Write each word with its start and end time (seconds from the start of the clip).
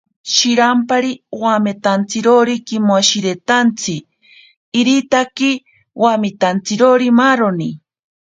Shirampari 0.33 1.11
wamitantsirori 1.41 2.55
tsimashiritantsi, 2.65 3.95
iritaki 4.79 5.51
wamitantsirori 6.01 7.07
maaroni. 7.19 7.69